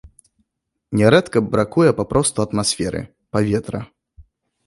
Нярэдка 1.01 1.37
бракуе 1.55 1.91
папросту 1.99 2.39
атмасферы, 2.47 3.01
паветра. 3.37 3.79